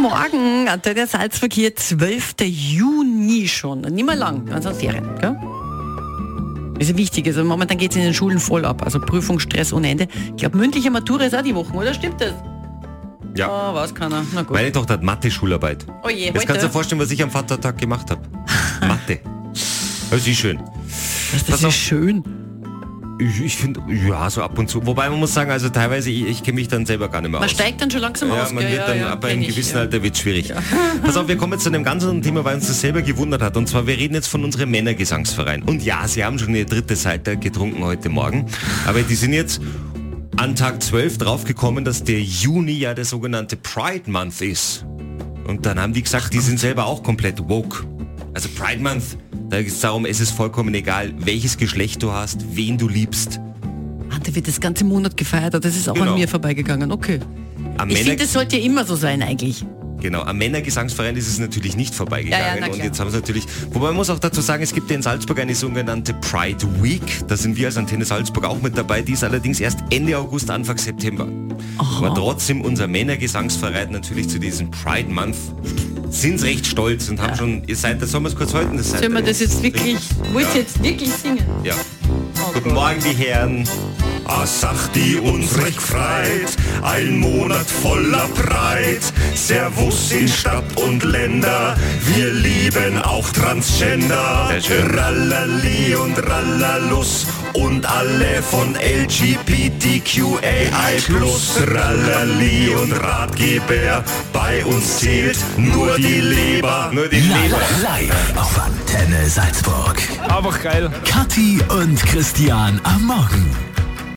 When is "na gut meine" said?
14.34-14.70